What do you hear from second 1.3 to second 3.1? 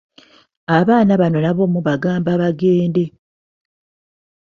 nabo mubagamba bagende.